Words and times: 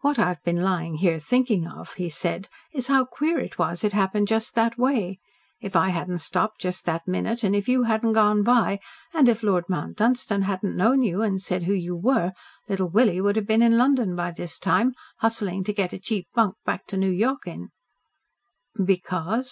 "What 0.00 0.18
I've 0.18 0.42
been 0.42 0.64
lying 0.64 0.94
here 0.96 1.20
thinking 1.20 1.64
of," 1.68 1.94
he 1.94 2.08
said, 2.08 2.48
"is 2.72 2.88
how 2.88 3.04
queer 3.04 3.38
it 3.38 3.56
was 3.56 3.84
it 3.84 3.92
happened 3.92 4.26
just 4.26 4.56
that 4.56 4.76
way. 4.76 5.20
If 5.60 5.76
I 5.76 5.90
hadn't 5.90 6.18
stopped 6.18 6.60
just 6.60 6.86
that 6.86 7.06
minute, 7.06 7.44
and 7.44 7.54
if 7.54 7.68
you 7.68 7.84
hadn't 7.84 8.14
gone 8.14 8.42
by, 8.42 8.80
and 9.14 9.28
if 9.28 9.44
Lord 9.44 9.66
Mount 9.68 9.96
Dunstan 9.96 10.42
hadn't 10.42 10.74
known 10.76 11.04
you 11.04 11.22
and 11.22 11.40
said 11.40 11.62
who 11.70 11.72
you 11.72 11.94
were, 11.94 12.32
Little 12.68 12.88
Willie 12.88 13.20
would 13.20 13.36
have 13.36 13.46
been 13.46 13.62
in 13.62 13.78
London 13.78 14.16
by 14.16 14.32
this 14.32 14.58
time, 14.58 14.92
hustling 15.18 15.62
to 15.62 15.72
get 15.72 15.92
a 15.92 16.00
cheap 16.00 16.26
bunk 16.34 16.56
back 16.64 16.86
to 16.88 16.96
New 16.96 17.08
York 17.12 17.46
in." 17.46 17.68
"Because?" 18.74 19.48